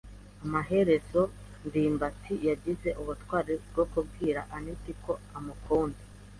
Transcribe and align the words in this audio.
Amaherezo 0.45 1.21
ndimbati 1.67 2.33
yagize 2.47 2.89
ubutwari 3.01 3.53
bwo 3.69 3.83
kubwira 3.91 4.41
anet 4.55 4.83
ko 5.03 5.13
amukunda. 5.37 6.01